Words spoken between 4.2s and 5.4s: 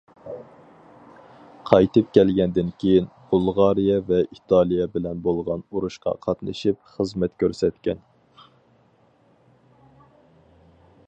ئىتالىيە بىلەن